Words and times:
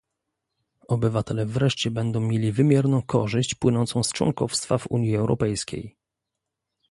Obywatele 0.87 1.45
wreszcie 1.45 1.91
będą 1.91 2.19
mieli 2.21 2.51
wymierną 2.51 3.01
korzyść 3.01 3.55
płynącą 3.55 4.03
z 4.03 4.11
członkostwa 4.11 4.77
w 4.77 4.87
Unii 4.87 5.15
Europejskiej 5.15 5.97